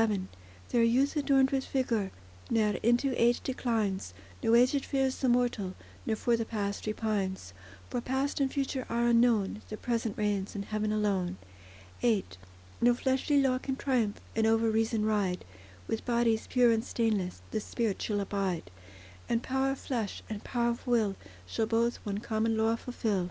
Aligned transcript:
VII 0.00 0.28
There 0.68 0.84
youth 0.84 1.16
adorned 1.16 1.50
with 1.50 1.66
vigour 1.66 2.12
Ne'er 2.50 2.78
into 2.84 3.20
age 3.20 3.40
declines; 3.40 4.14
No 4.44 4.54
aged 4.54 4.84
fears 4.86 5.18
the 5.18 5.28
mortal, 5.28 5.74
Nor 6.06 6.14
for 6.14 6.36
the 6.36 6.44
past 6.44 6.84
repines; 6.86 7.52
For 7.90 8.00
past 8.00 8.38
and 8.38 8.48
future 8.48 8.86
are 8.88 9.08
unknown: 9.08 9.60
The 9.68 9.76
present 9.76 10.16
reigns 10.16 10.54
in 10.54 10.62
heaven 10.62 10.92
alone. 10.92 11.36
VIII 12.00 12.24
No 12.80 12.94
fleshly 12.94 13.42
law 13.42 13.58
can 13.58 13.74
triumph, 13.74 14.20
And 14.36 14.46
over 14.46 14.70
reason 14.70 15.04
ride; 15.04 15.44
With 15.88 16.04
bodies 16.06 16.46
pure 16.46 16.70
and 16.70 16.84
stainless 16.84 17.42
The 17.50 17.58
spirit 17.58 18.00
shall 18.00 18.20
abide; 18.20 18.70
And 19.28 19.42
power 19.42 19.72
of 19.72 19.80
flesh, 19.80 20.22
and 20.30 20.44
power 20.44 20.70
of 20.70 20.86
will, 20.86 21.16
Shall 21.44 21.66
both 21.66 21.96
one 22.06 22.18
common 22.18 22.56
law 22.56 22.76
fulfil. 22.76 23.30